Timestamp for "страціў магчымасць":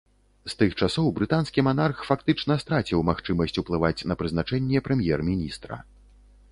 2.65-3.59